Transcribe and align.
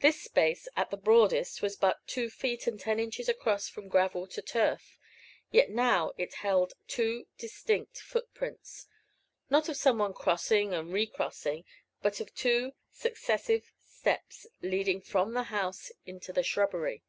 This 0.00 0.20
space, 0.20 0.66
at 0.74 0.90
the 0.90 0.96
broadest, 0.96 1.62
was 1.62 1.76
but 1.76 2.04
two 2.08 2.28
feet 2.30 2.66
and 2.66 2.80
ten 2.80 2.98
inches 2.98 3.28
across 3.28 3.68
from 3.68 3.86
gravel 3.86 4.26
to 4.26 4.42
turf, 4.42 4.98
yet 5.52 5.70
now 5.70 6.14
it 6.18 6.34
held 6.42 6.72
two 6.88 7.26
distinct 7.38 7.98
footprints, 8.00 8.88
not 9.50 9.68
of 9.68 9.76
some 9.76 9.98
one 9.98 10.14
crossing 10.14 10.74
and 10.74 10.92
re 10.92 11.06
crossing, 11.06 11.64
but 12.02 12.18
of 12.18 12.34
two 12.34 12.72
successive 12.90 13.70
steps 13.84 14.48
leading 14.62 15.00
from 15.00 15.32
the 15.32 15.44
house 15.44 15.92
into 16.04 16.32
the 16.32 16.42
shrubbery. 16.42 17.04